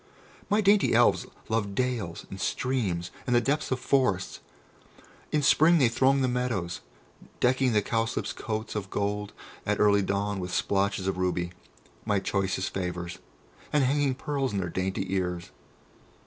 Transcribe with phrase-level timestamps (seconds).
[0.49, 4.39] My dainty Elves love dales and streams, and the depths of forests;
[5.31, 6.81] in spring they throng the meadows,
[7.39, 9.31] decking the cowslips' coats of gold
[9.63, 11.51] at early dawn with splotches of ruby,
[12.03, 13.19] my choicest favours,
[13.71, 15.51] and hanging pearls in their dainty ears.